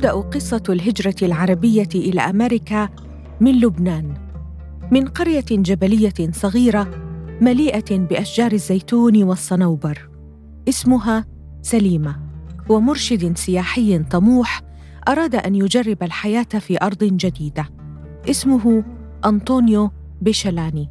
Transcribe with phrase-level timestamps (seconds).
[0.00, 2.88] تبدأ قصة الهجرة العربية إلى أمريكا
[3.40, 4.14] من لبنان
[4.90, 6.90] من قرية جبلية صغيرة
[7.40, 10.08] مليئة بأشجار الزيتون والصنوبر
[10.68, 11.24] اسمها
[11.62, 12.20] سليمة
[12.68, 14.62] ومرشد سياحي طموح
[15.08, 17.68] أراد أن يجرب الحياة في أرض جديدة
[18.30, 18.84] اسمه
[19.24, 19.90] أنطونيو
[20.20, 20.88] بيشلاني.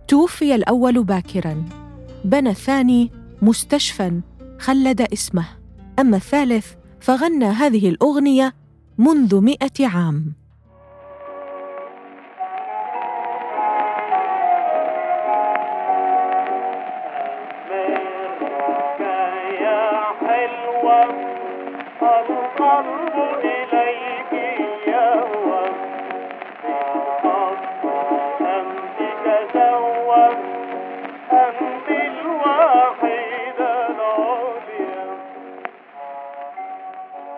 [0.07, 1.65] توفي الأول باكرا.
[2.25, 4.21] بنى الثاني مستشفى
[4.59, 5.45] خلد اسمه.
[5.99, 8.55] أما الثالث فغنى هذه الأغنية
[8.97, 10.33] منذ مئة عام.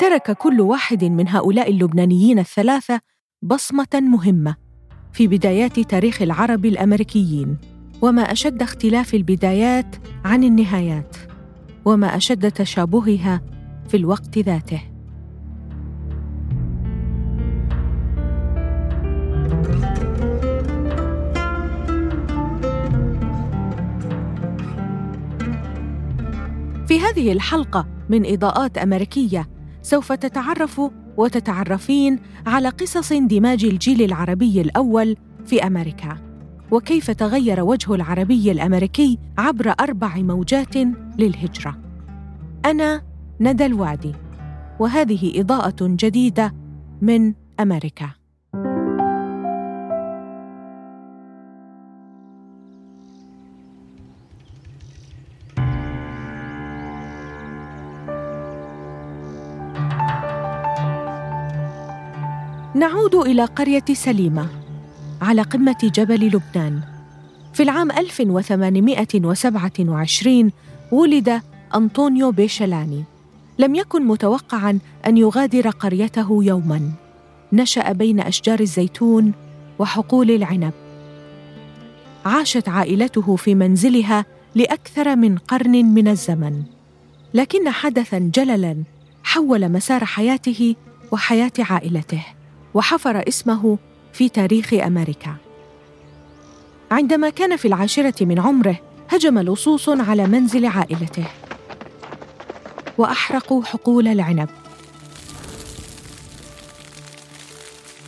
[0.09, 3.01] ترك كل واحد من هؤلاء اللبنانيين الثلاثة
[3.41, 4.55] بصمة مهمة
[5.13, 7.57] في بدايات تاريخ العرب الأمريكيين
[8.01, 11.17] وما أشد اختلاف البدايات عن النهايات
[11.85, 13.41] وما أشد تشابهها
[13.87, 14.81] في الوقت ذاته.
[26.87, 30.81] في هذه الحلقة من إضاءات أمريكية سوف تتعرف
[31.17, 36.17] وتتعرفين على قصص اندماج الجيل العربي الأول في أمريكا.
[36.71, 40.75] وكيف تغير وجه العربي الأمريكي عبر أربع موجات
[41.17, 41.77] للهجرة.
[42.65, 43.01] أنا
[43.39, 44.13] ندى الوادي
[44.79, 46.53] وهذه إضاءة جديدة
[47.01, 48.18] من أمريكا.
[62.79, 64.47] نعود إلى قرية سليمة
[65.21, 66.81] على قمة جبل لبنان.
[67.53, 70.51] في العام 1827
[70.91, 71.41] ولد
[71.75, 73.03] أنطونيو بيشلاني.
[73.59, 76.91] لم يكن متوقعا أن يغادر قريته يوما.
[77.53, 79.31] نشأ بين أشجار الزيتون
[79.79, 80.73] وحقول العنب.
[82.25, 84.25] عاشت عائلته في منزلها
[84.55, 86.63] لأكثر من قرن من الزمن.
[87.33, 88.83] لكن حدثا جللا
[89.23, 90.75] حول مسار حياته
[91.11, 92.25] وحياة عائلته.
[92.73, 93.77] وحفر اسمه
[94.13, 95.35] في تاريخ أمريكا.
[96.91, 101.25] عندما كان في العاشرة من عمره هجم لصوص على منزل عائلته.
[102.97, 104.49] وأحرقوا حقول العنب.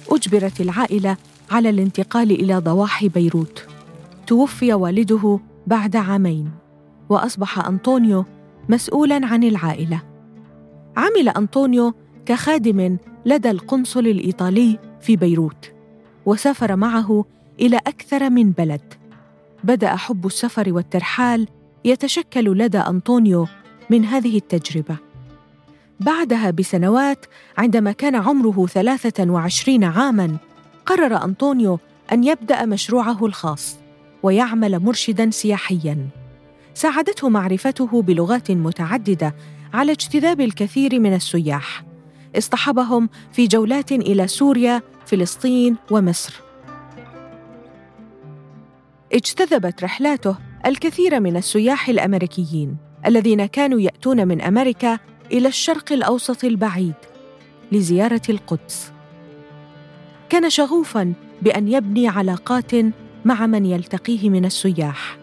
[0.09, 1.17] أجبرت العائلة
[1.51, 3.65] على الانتقال إلى ضواحي بيروت.
[4.27, 6.51] توفي والده بعد عامين.
[7.09, 8.25] وأصبح أنطونيو
[8.69, 10.01] مسؤولا عن العائلة.
[10.97, 11.93] عمل أنطونيو
[12.25, 15.71] كخادم لدى القنصل الإيطالي في بيروت
[16.25, 17.25] وسافر معه
[17.59, 18.93] إلى أكثر من بلد.
[19.63, 21.47] بدأ حب السفر والترحال
[21.85, 23.47] يتشكل لدى أنطونيو
[23.89, 24.95] من هذه التجربة.
[25.99, 27.25] بعدها بسنوات
[27.57, 30.37] عندما كان عمره ثلاثة وعشرين عاما
[30.85, 31.79] قرر أنطونيو
[32.11, 33.77] أن يبدأ مشروعه الخاص
[34.23, 36.07] ويعمل مرشدا سياحيا.
[36.73, 39.35] ساعدته معرفته بلغات متعددة
[39.73, 41.90] على اجتذاب الكثير من السياح.
[42.37, 46.33] اصطحبهم في جولات إلى سوريا فلسطين ومصر.
[49.13, 54.99] اجتذبت رحلاته الكثير من السياح الأمريكيين الذين كانوا يأتون من أمريكا
[55.31, 56.93] إلى الشرق الأوسط البعيد
[57.71, 58.91] لزيارة القدس.
[60.29, 62.71] كان شغوفا بأن يبني علاقات
[63.25, 65.20] مع من يلتقيه من السياح.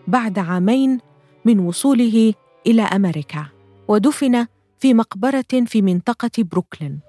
[0.08, 1.00] بعد عامين
[1.46, 2.34] من وصوله
[2.68, 3.46] إلى أمريكا
[3.88, 4.46] ودفن
[4.80, 7.07] في مقبرة في منطقة بروكلين.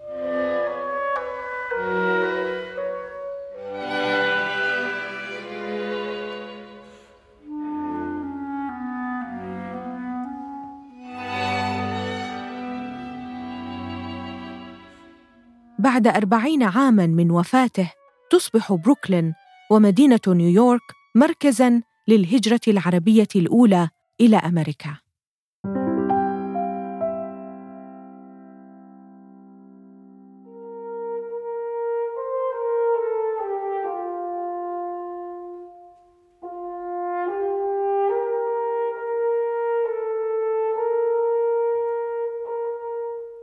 [15.99, 17.91] بعد أربعين عاماً من وفاته
[18.31, 19.35] تصبح بروكلين
[19.71, 20.83] ومدينة نيويورك
[21.15, 23.89] مركزاً للهجرة العربية الأولى
[24.21, 25.08] إلى أمريكا.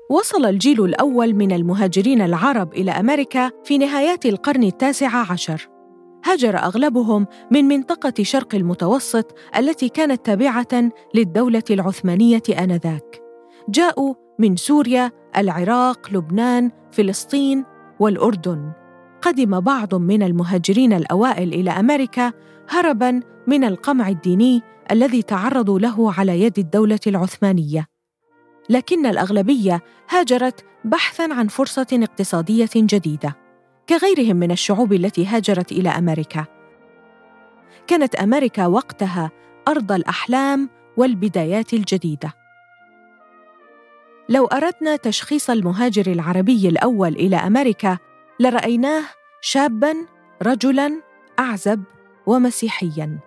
[0.10, 5.70] وصل الجيل الأول من المهاجرين العرب إلى أمريكا في نهايات القرن التاسع عشر.
[6.26, 13.22] هاجر أغلبهم من منطقة شرق المتوسط التي كانت تابعة للدولة العثمانية آنذاك.
[13.70, 17.66] جاءوا من سوريا، العراق، لبنان، فلسطين
[18.00, 18.72] والأردن.
[19.22, 22.34] قدم بعض من المهاجرين الأوائل إلى أمريكا
[22.70, 24.62] هرباً من القمع الديني
[24.92, 27.95] الذي تعرضوا له على يد الدولة العثمانية.
[28.70, 33.36] لكن الأغلبية هاجرت بحثا عن فرصة اقتصادية جديدة
[33.90, 36.46] كغيرهم من الشعوب التي هاجرت إلى أمريكا.
[37.88, 39.32] كانت أمريكا وقتها
[39.68, 42.34] أرض الأحلام والبدايات الجديدة.
[44.30, 47.98] لو أردنا تشخيص المهاجر العربي الأول إلى أمريكا
[48.40, 49.04] لرأيناه
[49.42, 49.96] شابا
[50.44, 51.02] رجلا
[51.40, 51.84] أعزب
[52.26, 53.20] ومسيحيا.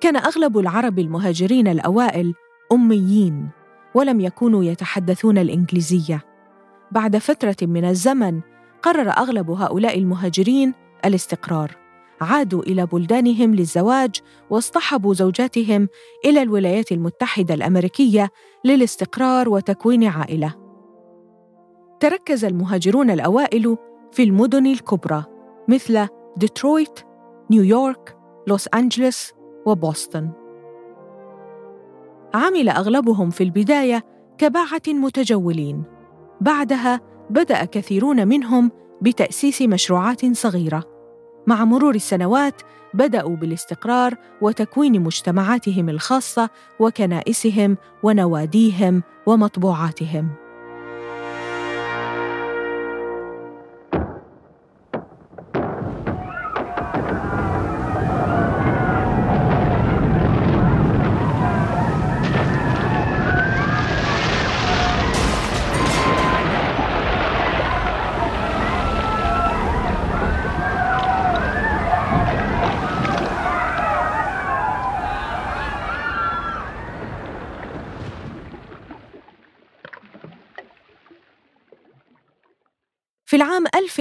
[0.00, 2.34] كان أغلب العرب المهاجرين الأوائل
[2.72, 3.61] أميين.
[3.94, 6.24] ولم يكونوا يتحدثون الإنجليزية.
[6.90, 8.40] بعد فترة من الزمن
[8.82, 10.74] قرر أغلب هؤلاء المهاجرين
[11.04, 11.76] الاستقرار.
[12.20, 14.16] عادوا إلى بلدانهم للزواج
[14.50, 15.88] واصطحبوا زوجاتهم
[16.24, 18.30] إلى الولايات المتحدة الأمريكية
[18.64, 20.54] للاستقرار وتكوين عائلة.
[22.00, 23.76] تركز المهاجرون الأوائل
[24.12, 25.24] في المدن الكبرى
[25.68, 27.00] مثل ديترويت
[27.50, 28.16] نيويورك
[28.46, 29.32] لوس انجلوس
[29.66, 30.41] وبوسطن.
[32.34, 34.04] عمل أغلبهم في البداية
[34.38, 35.82] كباعة متجولين.
[36.40, 38.70] بعدها بدأ كثيرون منهم
[39.02, 40.84] بتأسيس مشروعات صغيرة.
[41.46, 42.62] مع مرور السنوات
[42.94, 50.41] بدأوا بالاستقرار وتكوين مجتمعاتهم الخاصة وكنائسهم ونواديهم ومطبوعاتهم.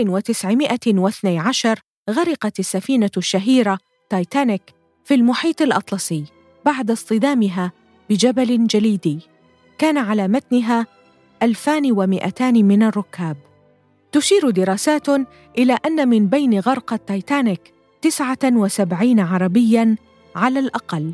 [0.02, 1.80] 1912
[2.10, 3.78] غرقت السفينة الشهيرة
[4.10, 4.62] تايتانيك
[5.06, 6.26] في المحيط الأطلسي
[6.66, 7.72] بعد اصطدامها
[8.10, 9.20] بجبل جليدي.
[9.78, 10.88] كان على متنها
[11.44, 13.38] 2200 من الركاب.
[14.12, 15.10] تشير دراسات
[15.58, 19.96] إلى أن من بين غرق التايتانيك 79 عربياً
[20.36, 21.12] على الأقل.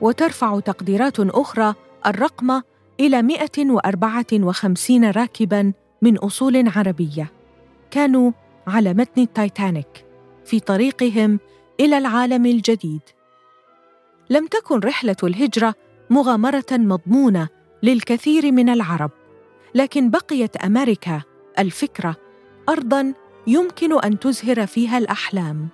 [0.00, 1.74] وترفع تقديرات أخرى
[2.06, 2.60] الرقم
[3.00, 5.72] إلى 154 راكباً
[6.02, 7.32] من أصول عربية.
[7.94, 8.32] كانوا
[8.66, 10.06] على متن التايتانيك
[10.44, 11.40] في طريقهم
[11.80, 13.00] إلى العالم الجديد.
[14.30, 15.74] لم تكن رحلة الهجرة
[16.10, 17.48] مغامرة مضمونة
[17.82, 19.10] للكثير من العرب
[19.74, 21.22] لكن بقيت أمريكا
[21.58, 22.16] الفكرة
[22.68, 23.14] أرضاً
[23.46, 25.68] يمكن أن تزهر فيها الأحلام.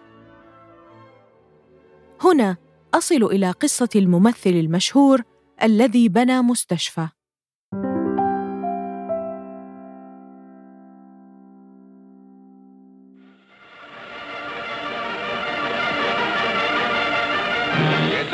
[2.20, 2.56] هنا
[2.94, 5.22] أصل إلى قصة الممثل المشهور
[5.62, 7.08] الذي بنى مستشفى.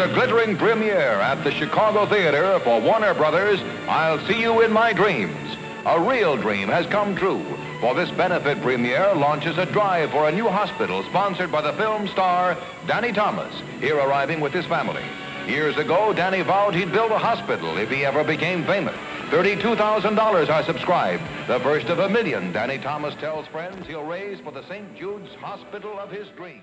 [0.06, 3.58] A glittering premiere at the Chicago Theater for Warner Brothers.
[3.88, 5.56] I'll see you in my dreams.
[5.84, 7.44] A real dream has come true.
[7.80, 12.06] For this benefit premiere launches a drive for a new hospital sponsored by the film
[12.06, 15.02] star Danny Thomas, here arriving with his family.
[15.48, 18.94] Years ago, Danny vowed he'd build a hospital if he ever became famous.
[19.30, 24.52] $32,000 are subscribed, the first of a million Danny Thomas tells friends he'll raise for
[24.52, 24.96] the St.
[24.96, 26.62] Jude's Hospital of his dreams.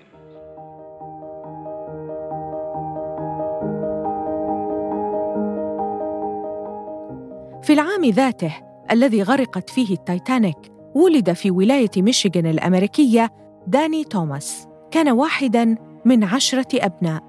[7.64, 8.54] في العام ذاته
[8.90, 10.56] الذي غرقت فيه التايتانيك
[10.94, 13.30] ولد في ولاية ميشيغان الأمريكية
[13.66, 17.22] داني توماس كان واحداً من عشرة أبناء.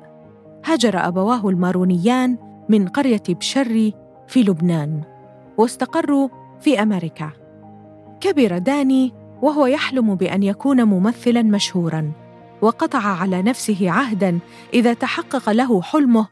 [0.66, 2.38] هاجر أبواه المارونيان
[2.70, 3.94] من قرية بشري
[4.28, 5.02] في لبنان
[5.58, 7.32] واستقروا في أمريكا.
[8.22, 12.12] كبر داني وهو يحلم بأن يكون ممثلاً مشهوراً
[12.62, 14.40] وقطع على نفسه عهداً
[14.74, 16.28] إذا تحقق له حلمه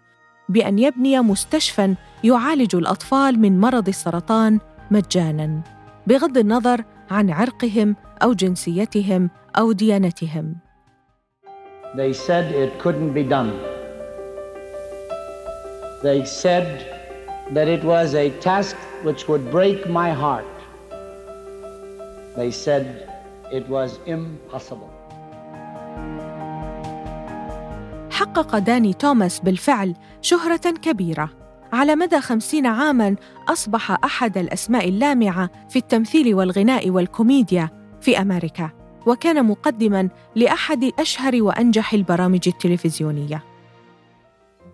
[0.50, 4.60] بأن يبني مستشفى يعالج الأطفال من مرض السرطان
[4.92, 5.62] مجاناً
[6.08, 10.56] بغض النظر عن عرقهم أو جنسيتهم أو ديانتهم.
[11.96, 13.52] They said it couldn't be done.
[16.04, 16.68] They said
[17.52, 20.54] that it was a task which would break my heart.
[22.36, 22.86] They said
[23.52, 24.93] it was impossible.
[28.14, 31.30] حقق داني توماس بالفعل شهرة كبيرة
[31.74, 33.16] على مدى خمسين عاماً
[33.50, 37.70] أصبح أحد الأسماء اللامعة في التمثيل والغناء والكوميديا
[38.02, 38.70] في أمريكا
[39.08, 43.44] وكان مقدماً لأحد أشهر وأنجح البرامج التلفزيونية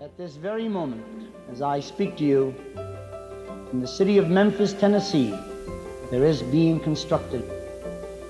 [0.01, 1.03] At this very moment,
[1.53, 2.53] as I speak to you,
[3.73, 5.33] in the city of Memphis, Tennessee,
[6.11, 7.43] there is being constructed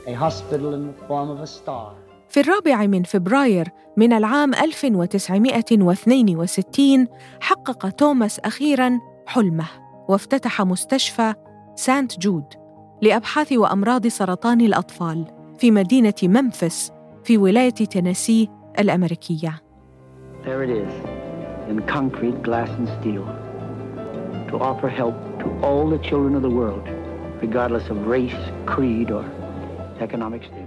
[0.07, 1.98] a hospital in the form of a star.
[2.29, 7.07] في الرابع من فبراير من العام 1962
[7.41, 9.65] حقق توماس أخيراً حلمه
[10.07, 11.33] وافتتح مستشفى
[11.75, 12.45] سانت جود
[13.01, 15.25] لأبحاث وأمراض سرطان الأطفال
[15.57, 16.91] في مدينة ممفيس
[17.23, 19.61] في ولاية تينيسي الأمريكية.
[20.45, 20.91] There it is,
[21.69, 23.25] in concrete, glass, and steel,
[24.49, 26.87] to offer help to all the children of the world,
[27.41, 29.25] regardless of race, creed, or
[29.99, 30.58] economic status.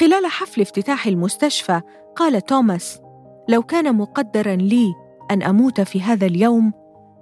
[0.00, 1.80] خلال حفل افتتاح المستشفى
[2.16, 3.00] قال توماس
[3.48, 4.94] لو كان مقدرا لي
[5.30, 6.72] أن أموت في هذا اليوم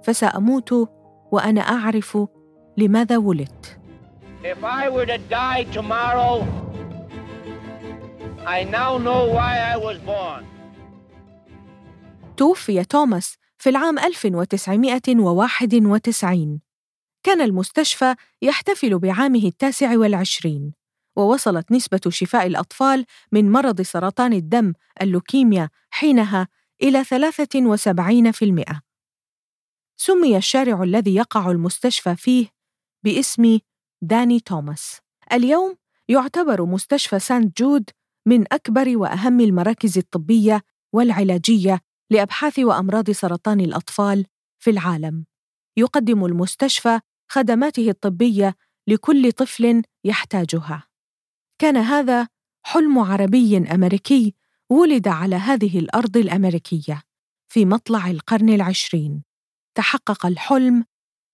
[0.03, 0.89] فسأموت
[1.31, 2.17] وأنا أعرف
[2.77, 3.79] لماذا ولدت.
[4.43, 6.45] If I were to die tomorrow,
[8.45, 10.45] I now know why I was born.
[12.37, 16.61] توفي توماس في العام 1991
[17.23, 20.73] كان المستشفى يحتفل بعامه التاسع والعشرين.
[21.17, 26.47] ووصلت نسبة شفاء الأطفال من مرض سرطان الدم اللوكيميا حينها
[26.83, 28.81] إلى 73%.
[29.97, 32.47] سمي الشارع الذي يقع المستشفى فيه
[33.03, 33.59] باسم
[34.01, 34.99] داني توماس.
[35.33, 35.75] اليوم
[36.09, 37.89] يعتبر مستشفى سانت جود
[38.25, 44.25] من أكبر وأهم المراكز الطبية والعلاجية لأبحاث وأمراض سرطان الأطفال
[44.59, 45.25] في العالم.
[45.77, 48.55] يقدم المستشفى خدماته الطبية
[48.87, 50.87] لكل طفل يحتاجها.
[51.59, 52.27] كان هذا
[52.65, 54.33] حلم عربي أمريكي
[54.69, 57.03] ولد على هذه الأرض الأمريكية
[57.47, 59.23] في مطلع القرن العشرين.
[59.75, 60.85] تحقق الحلم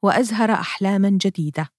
[0.04, 1.70] وأزهر أحلاما جديدة.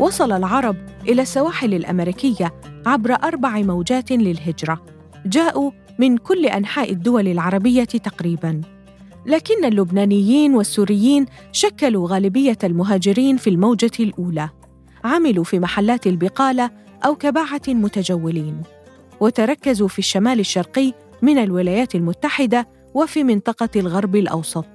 [0.00, 0.76] وصل العرب
[1.08, 2.54] إلى السواحل الأمريكية
[2.86, 4.84] عبر أربع موجات للهجرة.
[5.26, 8.60] جاءوا من كل أنحاء الدول العربية تقريباً.
[9.26, 14.48] لكن اللبنانيين والسوريين شكلوا غالبية المهاجرين في الموجة الأولى.
[15.04, 16.70] عملوا في محلات البقالة
[17.06, 18.62] أو كباعة متجولين.
[19.20, 20.92] وتركزوا في الشمال الشرقي
[21.22, 24.66] من الولايات المتحدة وفي منطقة الغرب الأوسط.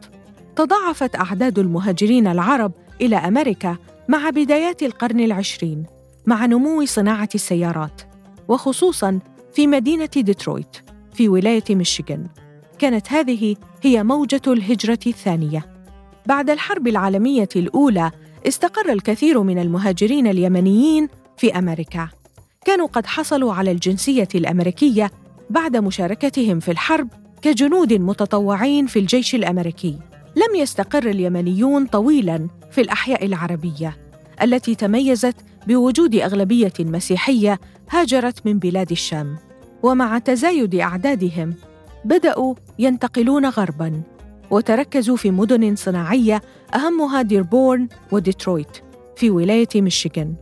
[0.55, 3.77] تضاعفت أعداد المهاجرين العرب إلى أمريكا
[4.09, 5.85] مع بدايات القرن العشرين
[6.25, 8.01] مع نمو صناعة السيارات
[8.47, 9.19] وخصوصاً
[9.53, 10.77] في مدينة ديترويت
[11.13, 12.27] في ولاية ميشيغان.
[12.79, 15.65] كانت هذه هي موجة الهجرة الثانية.
[16.25, 18.11] بعد الحرب العالمية الأولى
[18.47, 22.09] استقر الكثير من المهاجرين اليمنيين في أمريكا.
[22.65, 25.11] كانوا قد حصلوا على الجنسية الأمريكية
[25.49, 27.07] بعد مشاركتهم في الحرب
[27.41, 29.99] كجنود متطوعين في الجيش الأمريكي.
[30.35, 33.98] لم يستقر اليمنيون طويلاً في الأحياء العربية
[34.41, 35.36] التي تميزت
[35.67, 39.38] بوجود أغلبية مسيحية هاجرت من بلاد الشام.
[39.84, 41.53] ومع تزايد أعدادهم
[42.05, 44.01] بدأوا ينتقلون غرباً
[44.51, 46.41] وتركزوا في مدن صناعية
[46.75, 48.77] أهمها ديربورن وديترويت
[49.15, 50.36] في ولاية ميشيغان.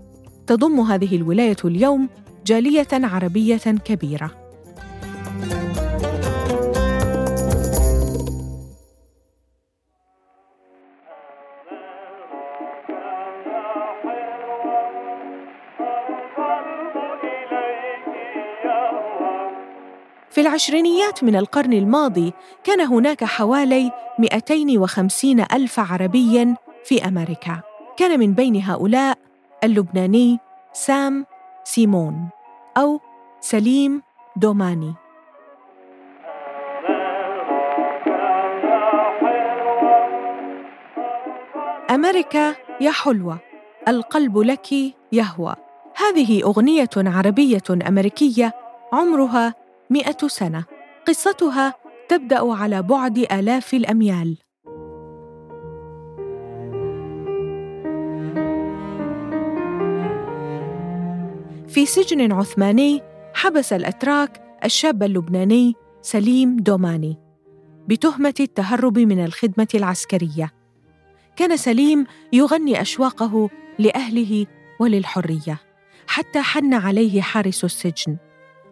[0.47, 2.09] تضم هذه الولاية اليوم
[2.45, 4.31] جالية عربية كبيرة.
[20.33, 27.61] في العشرينيات من القرن الماضي كان هناك حوالي 250 ألف عربي في أمريكا.
[27.97, 29.17] كان من بين هؤلاء
[29.63, 30.39] اللبناني
[30.73, 31.25] سام
[31.63, 32.29] سيمون
[32.77, 32.99] أو
[33.41, 34.01] سليم
[34.35, 34.93] دوماني.
[41.91, 43.37] أمريكا يا حلوة
[43.87, 44.71] القلب لك
[45.11, 45.55] يهوى.
[45.95, 48.53] هذه أغنية عربية أمريكية
[48.93, 50.65] عمرها مئة سنة.
[51.07, 51.73] قصتها
[52.09, 54.37] تبدأ على بعد آلاف الأميال.
[61.67, 63.01] في سجن عثماني
[63.33, 67.17] حبس الأتراك الشاب اللبناني سليم دوماني
[67.87, 70.53] بتهمة التهرب من الخدمة العسكرية.
[71.35, 74.45] كان سليم يغني أشواقه لأهله
[74.79, 75.57] وللحرية
[76.07, 78.17] حتى حن عليه حارس السجن.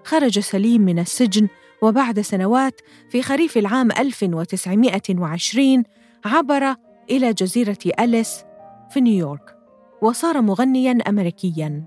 [0.03, 1.47] خرج سليم من السجن
[1.81, 5.83] وبعد سنوات في خريف العام 1920
[6.25, 6.75] عبر
[7.09, 8.43] إلى جزيرة أليس
[8.89, 9.57] في نيويورك
[10.01, 11.83] وصار مغنياً أمريكياً.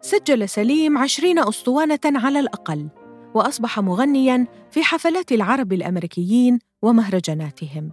[0.00, 2.88] سجل سليم عشرين أسطوانة على الأقل
[3.34, 7.90] وأصبح مغنياً في حفلات العرب الأمريكيين ومهرجاناتهم.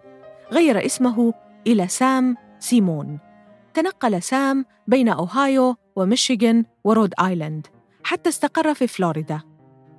[0.52, 1.34] غير اسمه
[1.68, 3.20] إلى سام سيمون.
[3.74, 7.68] تنقل سام بين أوهايو وميشيغان ورود آيلاند.
[8.04, 9.42] حتى استقر في فلوريدا.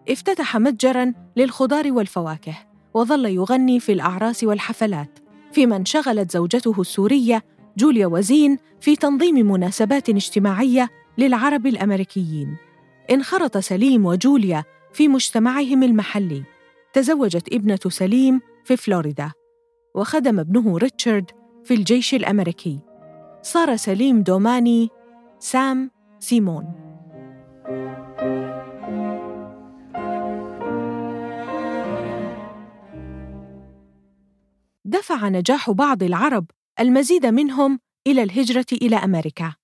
[0.09, 2.55] افتتح متجرا للخضار والفواكه
[2.95, 5.19] وظل يغني في الأعراس والحفلات.
[5.53, 7.43] فيما انشغلت زوجته السورية
[7.79, 10.89] جوليا وزين في تنظيم مناسبات اجتماعية
[11.19, 12.57] للعرب الأمريكيين.
[13.11, 16.43] انخرط سليم وجوليا في مجتمعهم المحلي.
[16.93, 19.33] تزوجت ابنة سليم في فلوريدا
[19.95, 21.31] وخدم ابنه ريتشارد
[21.65, 22.81] في الجيش الأمريكي.
[23.43, 24.89] صار سليم دوماني
[25.39, 26.92] سام سيمون.
[34.93, 36.47] دفع نجاح بعض العرب
[36.81, 39.55] المزيد منهم إلى الهجرة إلى أمريكا.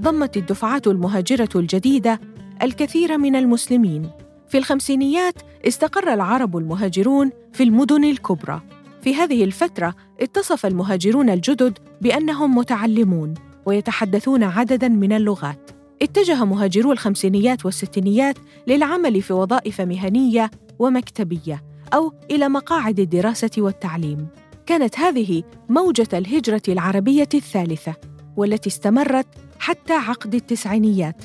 [0.00, 2.20] ضمت الدفعات المهاجرة الجديدة
[2.62, 4.10] الكثير من المسلمين.
[4.48, 5.34] في الخمسينيات
[5.68, 8.62] استقر العرب المهاجرون في المدن الكبرى.
[9.02, 13.34] في هذه الفترة اتصف المهاجرون الجدد بأنهم متعلمون
[13.66, 15.73] ويتحدثون عددا من اللغات.
[16.02, 24.26] اتجه مهاجرو الخمسينيات والستينيات للعمل في وظائف مهنية ومكتبية أو إلى مقاعد الدراسة والتعليم.
[24.66, 27.94] كانت هذه موجة الهجرة العربية الثالثة
[28.36, 29.26] والتي استمرت
[29.58, 31.24] حتى عقد التسعينيات.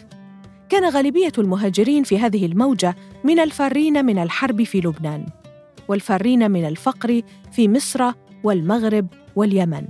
[0.70, 5.26] كان غالبية المهاجرين في هذه الموجة من الفارين من الحرب في لبنان
[5.88, 8.12] والفارين من الفقر في مصر
[8.44, 9.86] والمغرب واليمن.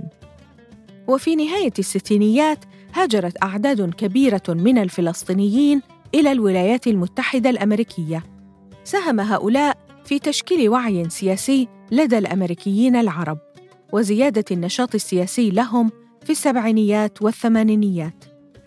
[1.08, 5.82] وفي نهاية الستينيات هاجرت أعداد كبيرة من الفلسطينيين
[6.14, 8.22] إلى الولايات المتحدة الأمريكية.
[8.84, 13.38] ساهم هؤلاء في تشكيل وعي سياسي لدى الأمريكيين العرب
[13.92, 15.90] وزيادة النشاط السياسي لهم
[16.24, 18.24] في السبعينيات والثمانينيات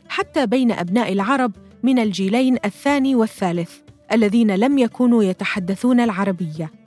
[0.09, 1.51] حتى بين أبناء العرب
[1.83, 3.71] من الجيلين الثاني والثالث
[4.11, 6.82] الذين لم يكونوا يتحدثون العربية.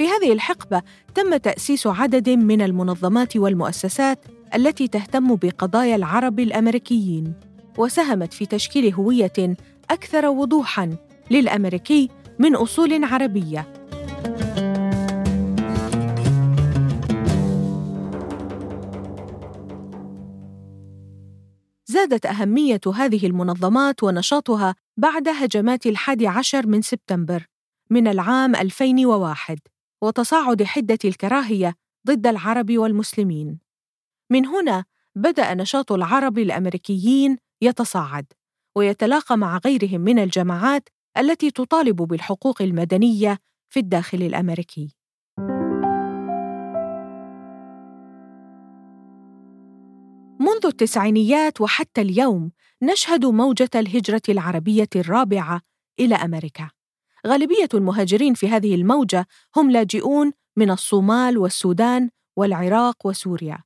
[0.00, 0.82] في هذه الحقبة
[1.14, 7.34] تم تأسيس عدد من المنظمات والمؤسسات التي تهتم بقضايا العرب الأمريكيين
[7.78, 9.56] وساهمت في تشكيل هوية
[9.90, 10.96] أكثر وضوحاً
[11.30, 12.08] للأمريكي
[12.38, 13.72] من أصول عربية.
[21.86, 27.46] زادت أهمية هذه المنظمات ونشاطها بعد هجمات الحادي عشر من سبتمبر
[27.90, 29.58] من العام 2001
[30.02, 31.74] وتصاعد حدة الكراهية
[32.06, 33.58] ضد العرب والمسلمين.
[34.30, 34.84] من هنا
[35.14, 38.26] بدأ نشاط العرب الأمريكيين يتصاعد
[38.76, 44.96] ويتلاقى مع غيرهم من الجماعات التي تطالب بالحقوق المدنية في الداخل الأمريكي.
[50.40, 55.60] منذ التسعينيات وحتى اليوم نشهد موجة الهجرة العربية الرابعة
[56.00, 56.70] إلى أمريكا.
[57.26, 63.58] غالبية المهاجرين في هذه الموجة هم لاجئون من الصومال والسودان والعراق وسوريا.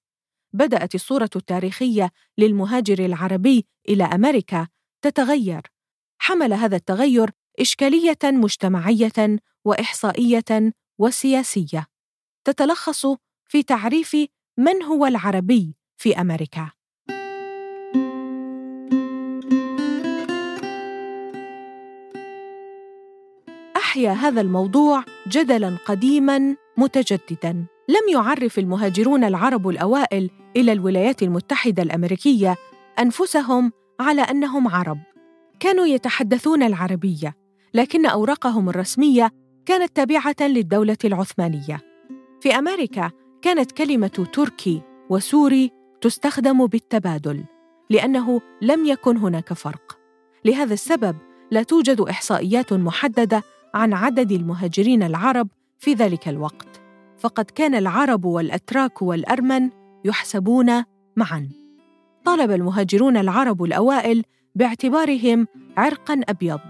[0.52, 4.68] بدأت الصورة التاريخية للمهاجر العربي إلى أمريكا
[5.02, 5.62] تتغير.
[6.18, 11.86] حمل هذا التغير إشكالية مجتمعية وإحصائية وسياسية
[12.44, 13.06] تتلخص
[13.48, 14.16] في تعريف
[14.58, 16.70] من هو العربي في أمريكا
[23.94, 27.66] احيا هذا الموضوع جدلا قديما متجددا.
[27.88, 32.56] لم يعرف المهاجرون العرب الأوائل إلى الولايات المتحدة الأمريكية
[32.98, 34.98] أنفسهم على أنهم عرب.
[35.60, 37.34] كانوا يتحدثون العربية
[37.74, 39.30] لكن أوراقهم الرسمية
[39.66, 41.80] كانت تابعة للدولة العثمانية.
[42.40, 43.10] في أمريكا
[43.42, 47.44] كانت كلمة تركي وسوري تستخدم بالتبادل
[47.90, 49.98] لأنه لم يكن هناك فرق.
[50.44, 51.16] لهذا السبب
[51.50, 53.42] لا توجد إحصائيات محددة
[53.74, 56.80] عن عدد المهاجرين العرب في ذلك الوقت
[57.18, 59.70] فقد كان العرب والأتراك والأرمن
[60.04, 60.84] يحسبون
[61.16, 61.48] معا.
[62.24, 66.60] طالب المهاجرون العرب الأوائل باعتبارهم عرقا أبيض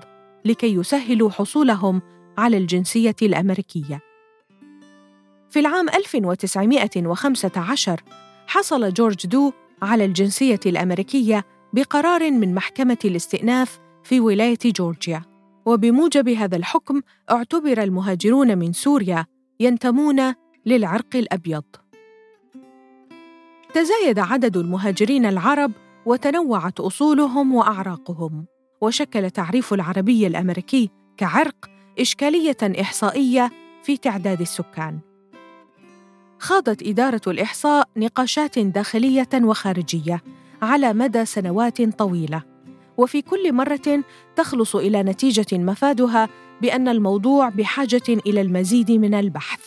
[0.45, 2.03] لكي يسهلوا حصولهم
[2.39, 4.01] على الجنسية الأمريكية.
[5.51, 8.01] في العام 1915
[8.47, 15.34] حصل جورج دو على الجنسية الأمريكية بقرار من محكمة الاستئناف في ولاية جورجيا.
[15.67, 17.01] وبموجب هذا الحكم
[17.31, 19.27] اعتبر المهاجرون من سوريا
[19.61, 20.35] ينتمون
[20.67, 21.65] للعرق الأبيض.
[23.75, 25.73] تزايد عدد المهاجرين العرب
[26.07, 28.47] وتنوعت أصولهم وأعراقهم
[28.81, 34.99] وشكل تعريف العربي الأمريكي كعرق إشكالية إحصائية في تعداد السكان.
[36.39, 40.23] خاضت إدارة الإحصاء نقاشات داخلية وخارجية
[40.63, 42.54] على مدى سنوات طويلة.
[42.99, 44.05] وفي كل مرة
[44.37, 46.29] تخلص إلى نتيجة مفادها
[46.63, 49.61] بأن الموضوع بحاجة إلى المزيد من البحث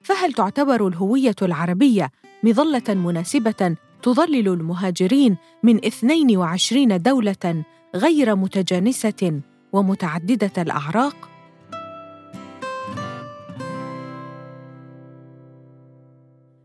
[0.00, 2.10] فهل تعتبر الهوية العربية
[2.42, 9.40] مظلة مناسبة تظلل المهاجرين من 22 دولة غير متجانسة
[9.72, 11.30] ومتعددة الأعراق؟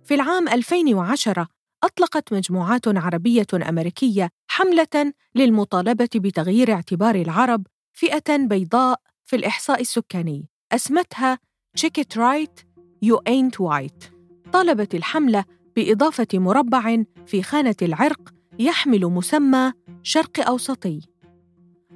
[0.05, 1.47] في العام 2010
[1.83, 11.39] أطلقت مجموعات عربية أمريكية حملة للمطالبة بتغيير اعتبار العرب فئة بيضاء في الإحصاء السكاني أسمتها
[11.79, 12.63] Check it right
[13.05, 14.11] you ain't white.
[14.53, 21.01] طالبت الحملة بإضافة مربع في خانة العرق يحمل مسمى شرق أوسطي.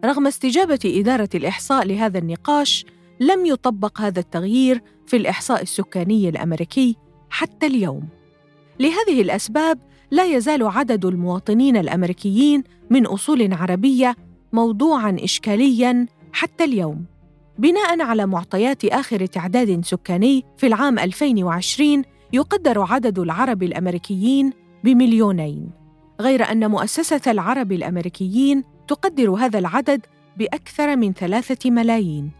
[0.05, 2.85] رغم استجابة إدارة الإحصاء لهذا النقاش
[3.19, 6.95] لم يطبق هذا التغيير في الإحصاء السكاني الأمريكي
[7.29, 8.09] حتى اليوم.
[8.79, 9.79] لهذه الأسباب
[10.11, 14.15] لا يزال عدد المواطنين الأمريكيين من أصول عربية
[14.53, 17.05] موضوعا اشكاليا حتى اليوم.
[17.57, 25.69] بناء على معطيات آخر تعداد سكاني في العام 2020 يقدر عدد العرب الأمريكيين بمليونين.
[26.21, 30.05] غير أن مؤسسة العرب الأمريكيين تقدر هذا العدد
[30.37, 32.31] بأكثر من ثلاثة ملايين.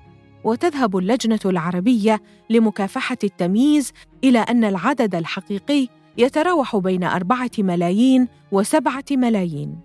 [0.43, 3.91] وتذهب اللجنة العربية لمكافحة التمييز
[4.23, 5.87] إلى أن العدد الحقيقي
[6.19, 9.79] يتراوح بين أربعة ملايين وسبعة ملايين.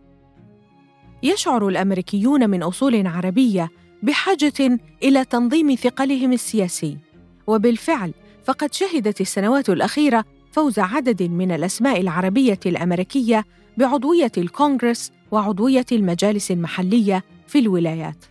[1.23, 3.71] يشعر الأمريكيون من أصول عربية
[4.03, 6.99] بحاجة إلى تنظيم ثقلهم السياسي
[7.47, 13.45] وبالفعل فقد شهدت السنوات الأخيرة فوز عدد من الأسماء العربية الأمريكية
[13.77, 18.25] بعضوية الكونغرس وعضوية المجالس المحلية في الولايات.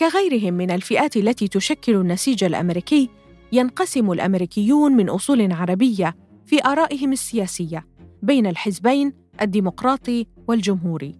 [0.00, 3.10] كغيرهم من الفئات التي تشكل النسيج الأمريكي
[3.52, 7.86] ينقسم الأمريكيون من أصول عربية في آرائهم السياسية
[8.22, 11.14] بين الحزبين الديمقراطي والجمهوري.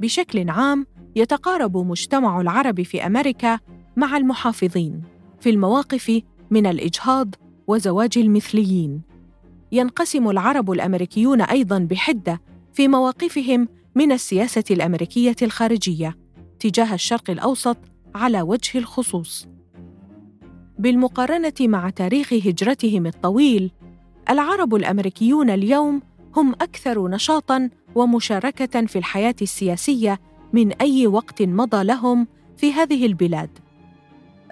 [0.00, 3.58] بشكل عام يتقارب مجتمع العرب في أمريكا
[3.96, 5.02] مع المحافظين
[5.40, 7.34] في المواقف من الإجهاض
[7.66, 9.02] وزواج المثليين.
[9.72, 12.40] ينقسم العرب الأمريكيون أيضا بحدة
[12.72, 16.16] في مواقفهم من السياسة الأمريكية الخارجية
[16.60, 17.76] تجاه الشرق الأوسط
[18.14, 19.48] على وجه الخصوص.
[20.78, 23.70] بالمقارنة مع تاريخ هجرتهم الطويل
[24.30, 26.02] العرب الأمريكيون اليوم
[26.36, 30.20] هم أكثر نشاطا ومشاركة في الحياة السياسية
[30.52, 33.50] من أي وقت مضى لهم في هذه البلاد.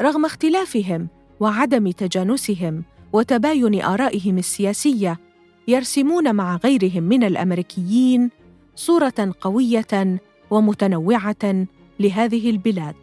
[0.02, 1.08] رغم اختلافهم
[1.40, 5.18] وعدم تجانسهم وتباين آرائهم السياسية
[5.68, 8.30] يرسمون مع غيرهم من الأمريكيين
[8.76, 11.66] صورة قوية ومتنوعة
[12.00, 12.94] لهذه البلاد.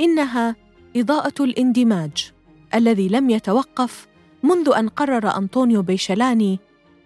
[0.00, 0.56] إنها
[0.96, 2.32] إضاءة الاندماج
[2.74, 4.09] الذي لم يتوقف
[4.42, 6.58] منذ أن قرر أنطونيو بيشلاني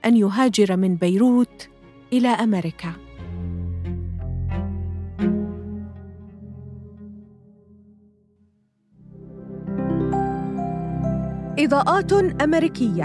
[0.05, 1.69] أن يهاجر من بيروت
[2.13, 2.93] إلى أمريكا.
[11.59, 13.05] إضاءات أمريكية.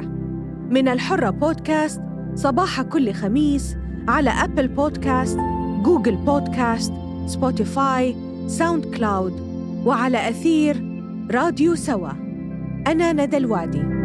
[0.69, 2.01] من الحرة بودكاست
[2.35, 3.75] صباح كل خميس
[4.07, 5.39] على أبل بودكاست
[5.83, 6.93] جوجل بودكاست
[7.25, 8.15] سبوتيفاي
[8.47, 9.33] ساوند كلاود
[9.85, 10.83] وعلى أثير
[11.31, 12.11] راديو سوا.
[12.87, 13.98] أنا ندى الوادي.